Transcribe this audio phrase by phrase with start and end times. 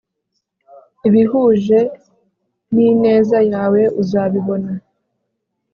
[1.07, 1.79] ibihuje
[2.73, 4.71] nineza yawe uzabibona